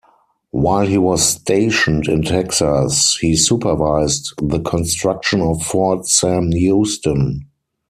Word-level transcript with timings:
While 0.49 0.87
he 0.87 0.97
was 0.97 1.23
stationed 1.23 2.07
in 2.07 2.23
Texas, 2.23 3.19
he 3.21 3.35
supervised 3.35 4.33
the 4.41 4.59
construction 4.59 5.41
of 5.41 5.61
Fort 5.61 6.07
Sam 6.07 6.49
Houston. 6.53 7.45